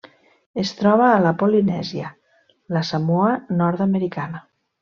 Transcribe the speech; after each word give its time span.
Es 0.63 0.71
troba 0.79 1.09
a 1.09 1.19
la 1.25 1.33
Polinèsia: 1.43 2.09
la 2.77 2.85
Samoa 2.93 3.39
Nord-americana. 3.63 4.43